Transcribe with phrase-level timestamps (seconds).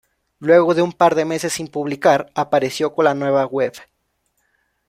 [0.39, 3.73] Luego de un par de meses sin publicar, apareció con la nueva web.